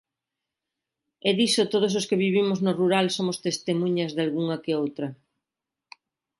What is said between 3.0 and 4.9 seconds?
somos testemuñas dalgunha que